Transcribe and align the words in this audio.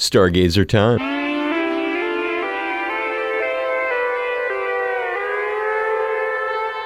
Stargazer 0.00 0.66
time. 0.66 0.98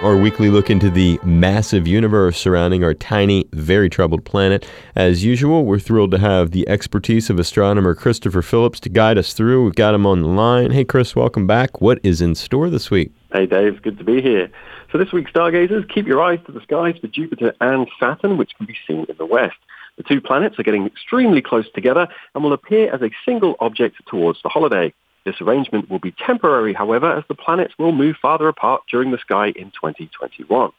Our 0.03 0.17
weekly 0.17 0.51
look 0.51 0.69
into 0.69 0.91
the 0.91 1.21
massive 1.23 1.87
universe 1.87 2.37
surrounding 2.37 2.83
our 2.83 2.93
tiny, 2.93 3.47
very 3.53 3.89
troubled 3.89 4.25
planet. 4.25 4.67
As 4.97 5.25
usual, 5.25 5.65
we're 5.65 5.79
thrilled 5.79 6.11
to 6.11 6.19
have 6.19 6.51
the 6.51 6.69
expertise 6.69 7.31
of 7.31 7.39
astronomer 7.39 7.95
Christopher 7.95 8.43
Phillips 8.43 8.81
to 8.81 8.89
guide 8.89 9.17
us 9.17 9.33
through. 9.33 9.63
We've 9.63 9.77
got 9.77 9.95
him 9.95 10.07
on 10.07 10.21
the 10.21 10.29
line. 10.29 10.73
Hey, 10.73 10.85
Chris, 10.85 11.15
welcome 11.15 11.47
back. 11.47 11.81
What 11.81 12.01
is 12.03 12.21
in 12.21 12.35
store 12.35 12.69
this 12.69 12.91
week? 12.91 13.13
Hey, 13.33 13.47
Dave. 13.47 13.81
Good 13.81 13.97
to 13.99 14.05
be 14.05 14.21
here. 14.21 14.51
So 14.91 14.99
this 14.99 15.13
week, 15.13 15.29
stargazers, 15.29 15.85
keep 15.89 16.09
your 16.09 16.21
eyes 16.21 16.41
to 16.47 16.53
the 16.53 16.61
skies 16.63 16.97
for 17.01 17.07
Jupiter 17.07 17.55
and 17.61 17.87
Saturn, 18.01 18.39
which 18.39 18.57
can 18.57 18.67
be 18.67 18.77
seen 18.89 19.07
in 19.09 19.17
the 19.17 19.25
west. 19.25 19.57
The 19.97 20.03
two 20.03 20.21
planets 20.21 20.59
are 20.59 20.65
getting 20.65 20.87
extremely 20.87 21.41
close 21.41 21.71
together 21.73 22.09
and 22.35 22.43
will 22.43 22.53
appear 22.53 22.93
as 22.93 23.03
a 23.03 23.11
single 23.25 23.57
object 23.61 23.97
towards 24.07 24.43
the 24.43 24.49
holiday. 24.49 24.93
This 25.25 25.41
arrangement 25.41 25.89
will 25.89 26.01
be 26.01 26.13
temporary, 26.27 26.75
however, 26.75 27.11
as 27.11 27.25
the 27.29 27.35
planets 27.35 27.75
will 27.79 27.93
move 27.93 28.17
farther 28.21 28.49
apart 28.49 28.83
during 28.91 29.11
the 29.11 29.19
sky 29.19 29.49
in 29.49 29.71
2021. 29.71 30.71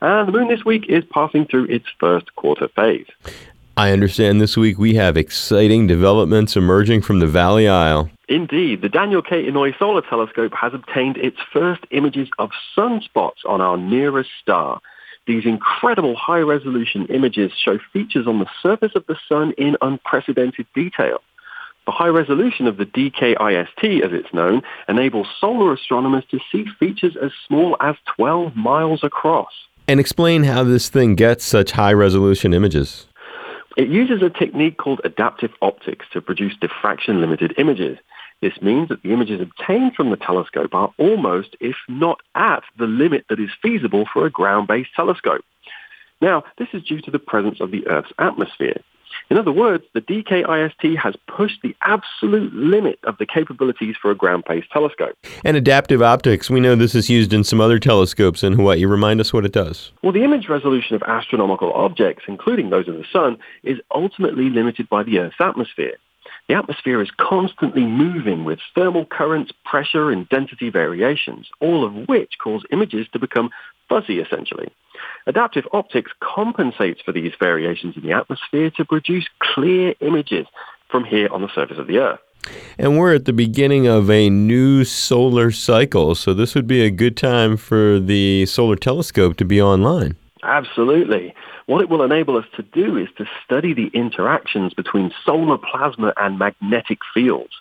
And 0.00 0.28
the 0.28 0.32
moon 0.32 0.48
this 0.48 0.64
week 0.64 0.86
is 0.88 1.04
passing 1.12 1.46
through 1.46 1.64
its 1.66 1.86
first 2.00 2.34
quarter 2.36 2.68
phase. 2.68 3.06
I 3.76 3.92
understand 3.92 4.40
this 4.40 4.56
week 4.56 4.78
we 4.78 4.94
have 4.94 5.16
exciting 5.16 5.86
developments 5.86 6.56
emerging 6.56 7.02
from 7.02 7.20
the 7.20 7.26
Valley 7.26 7.68
Isle. 7.68 8.10
Indeed, 8.28 8.82
the 8.82 8.88
Daniel 8.88 9.22
K. 9.22 9.44
Inouye 9.44 9.78
Solar 9.78 10.02
Telescope 10.02 10.52
has 10.54 10.74
obtained 10.74 11.16
its 11.16 11.38
first 11.52 11.82
images 11.90 12.28
of 12.38 12.50
sunspots 12.76 13.44
on 13.46 13.60
our 13.60 13.76
nearest 13.76 14.30
star. 14.40 14.80
These 15.26 15.46
incredible 15.46 16.16
high-resolution 16.16 17.06
images 17.06 17.52
show 17.56 17.78
features 17.92 18.26
on 18.26 18.40
the 18.40 18.48
surface 18.60 18.92
of 18.96 19.06
the 19.06 19.16
sun 19.28 19.52
in 19.56 19.76
unprecedented 19.80 20.66
detail. 20.74 21.18
The 21.86 21.92
high 21.92 22.08
resolution 22.08 22.66
of 22.66 22.76
the 22.76 22.86
DKIST, 22.86 24.02
as 24.04 24.12
it's 24.12 24.34
known, 24.34 24.62
enables 24.88 25.28
solar 25.40 25.72
astronomers 25.72 26.24
to 26.30 26.40
see 26.50 26.64
features 26.78 27.16
as 27.20 27.30
small 27.46 27.76
as 27.80 27.96
12 28.16 28.56
miles 28.56 29.04
across. 29.04 29.52
And 29.88 30.00
explain 30.00 30.44
how 30.44 30.64
this 30.64 30.88
thing 30.88 31.14
gets 31.14 31.44
such 31.44 31.72
high 31.72 31.92
resolution 31.92 32.54
images. 32.54 33.06
It 33.76 33.88
uses 33.88 34.22
a 34.22 34.30
technique 34.30 34.76
called 34.76 35.00
adaptive 35.04 35.50
optics 35.60 36.06
to 36.12 36.20
produce 36.20 36.54
diffraction-limited 36.60 37.54
images. 37.58 37.98
This 38.42 38.60
means 38.60 38.88
that 38.88 39.02
the 39.02 39.12
images 39.12 39.40
obtained 39.40 39.94
from 39.94 40.10
the 40.10 40.16
telescope 40.16 40.74
are 40.74 40.92
almost, 40.98 41.56
if 41.60 41.76
not 41.88 42.20
at, 42.34 42.64
the 42.76 42.86
limit 42.86 43.24
that 43.30 43.38
is 43.38 43.50
feasible 43.62 44.04
for 44.12 44.26
a 44.26 44.30
ground-based 44.30 44.90
telescope. 44.94 45.44
Now, 46.20 46.42
this 46.58 46.68
is 46.72 46.82
due 46.82 47.00
to 47.02 47.10
the 47.10 47.20
presence 47.20 47.60
of 47.60 47.70
the 47.70 47.86
Earth's 47.86 48.12
atmosphere. 48.18 48.82
In 49.30 49.38
other 49.38 49.52
words, 49.52 49.84
the 49.94 50.00
DKIST 50.00 50.96
has 50.96 51.14
pushed 51.28 51.62
the 51.62 51.76
absolute 51.82 52.52
limit 52.52 52.98
of 53.04 53.16
the 53.18 53.26
capabilities 53.26 53.94
for 54.00 54.10
a 54.10 54.14
ground-based 54.14 54.70
telescope. 54.72 55.16
And 55.44 55.56
adaptive 55.56 56.02
optics, 56.02 56.50
we 56.50 56.60
know 56.60 56.74
this 56.74 56.94
is 56.94 57.08
used 57.08 57.32
in 57.32 57.44
some 57.44 57.60
other 57.60 57.78
telescopes 57.78 58.42
in 58.42 58.54
Hawaii. 58.54 58.84
Remind 58.84 59.20
us 59.20 59.32
what 59.32 59.44
it 59.44 59.52
does. 59.52 59.92
Well, 60.02 60.12
the 60.12 60.24
image 60.24 60.48
resolution 60.48 60.96
of 60.96 61.02
astronomical 61.02 61.72
objects, 61.72 62.24
including 62.26 62.70
those 62.70 62.88
of 62.88 62.94
the 62.94 63.04
sun, 63.12 63.38
is 63.62 63.78
ultimately 63.94 64.50
limited 64.50 64.88
by 64.88 65.04
the 65.04 65.18
Earth's 65.18 65.36
atmosphere. 65.40 65.94
The 66.48 66.54
atmosphere 66.54 67.00
is 67.00 67.10
constantly 67.18 67.84
moving 67.84 68.44
with 68.44 68.58
thermal 68.74 69.06
currents, 69.06 69.52
pressure, 69.64 70.10
and 70.10 70.28
density 70.28 70.70
variations, 70.70 71.48
all 71.60 71.84
of 71.84 72.08
which 72.08 72.32
cause 72.42 72.64
images 72.70 73.06
to 73.12 73.18
become 73.18 73.50
fuzzy, 73.88 74.18
essentially. 74.18 74.68
Adaptive 75.26 75.66
optics 75.72 76.12
compensates 76.20 77.00
for 77.02 77.12
these 77.12 77.32
variations 77.38 77.96
in 77.96 78.02
the 78.02 78.12
atmosphere 78.12 78.70
to 78.76 78.84
produce 78.84 79.26
clear 79.40 79.94
images 80.00 80.46
from 80.90 81.04
here 81.04 81.28
on 81.32 81.42
the 81.42 81.54
surface 81.54 81.78
of 81.78 81.86
the 81.86 81.98
Earth. 81.98 82.20
And 82.76 82.98
we're 82.98 83.14
at 83.14 83.24
the 83.24 83.32
beginning 83.32 83.86
of 83.86 84.10
a 84.10 84.28
new 84.28 84.84
solar 84.84 85.52
cycle, 85.52 86.14
so 86.14 86.34
this 86.34 86.54
would 86.54 86.66
be 86.66 86.82
a 86.82 86.90
good 86.90 87.16
time 87.16 87.56
for 87.56 88.00
the 88.00 88.46
solar 88.46 88.76
telescope 88.76 89.36
to 89.36 89.44
be 89.44 89.62
online. 89.62 90.16
Absolutely. 90.42 91.34
What 91.66 91.82
it 91.82 91.88
will 91.88 92.02
enable 92.02 92.36
us 92.36 92.46
to 92.56 92.62
do 92.62 92.96
is 92.96 93.08
to 93.16 93.26
study 93.44 93.74
the 93.74 93.90
interactions 93.94 94.74
between 94.74 95.12
solar 95.24 95.58
plasma 95.58 96.12
and 96.16 96.38
magnetic 96.38 96.98
fields. 97.14 97.52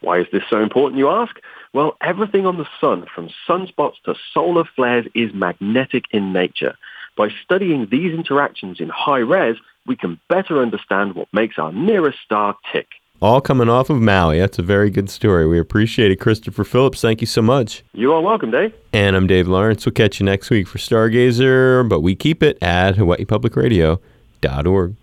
Why 0.00 0.20
is 0.20 0.26
this 0.32 0.44
so 0.48 0.62
important, 0.62 0.98
you 0.98 1.08
ask? 1.10 1.36
Well, 1.72 1.96
everything 2.00 2.46
on 2.46 2.56
the 2.56 2.68
sun, 2.80 3.06
from 3.14 3.30
sunspots 3.48 3.96
to 4.04 4.14
solar 4.32 4.64
flares, 4.64 5.06
is 5.14 5.34
magnetic 5.34 6.04
in 6.10 6.32
nature. 6.32 6.76
By 7.16 7.28
studying 7.44 7.88
these 7.90 8.14
interactions 8.14 8.80
in 8.80 8.88
high 8.88 9.18
res, 9.18 9.56
we 9.86 9.96
can 9.96 10.20
better 10.28 10.62
understand 10.62 11.14
what 11.14 11.28
makes 11.32 11.58
our 11.58 11.72
nearest 11.72 12.18
star 12.24 12.56
tick. 12.72 12.88
All 13.22 13.42
coming 13.42 13.68
off 13.68 13.90
of 13.90 14.00
Maui. 14.00 14.38
That's 14.38 14.58
a 14.58 14.62
very 14.62 14.88
good 14.88 15.10
story. 15.10 15.46
We 15.46 15.58
appreciate 15.58 16.10
it. 16.10 16.16
Christopher 16.16 16.64
Phillips, 16.64 17.02
thank 17.02 17.20
you 17.20 17.26
so 17.26 17.42
much. 17.42 17.84
You 17.92 18.14
are 18.14 18.20
welcome, 18.22 18.50
Dave. 18.50 18.72
And 18.94 19.14
I'm 19.14 19.26
Dave 19.26 19.46
Lawrence. 19.46 19.84
We'll 19.84 19.92
catch 19.92 20.20
you 20.20 20.24
next 20.24 20.48
week 20.48 20.66
for 20.66 20.78
Stargazer, 20.78 21.86
but 21.86 22.00
we 22.00 22.14
keep 22.16 22.42
it 22.42 22.56
at 22.62 22.96
HawaiiPublicRadio.org. 22.96 24.94